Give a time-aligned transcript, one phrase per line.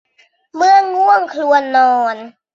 [0.55, 2.15] เมื่อง่วง ควรนอน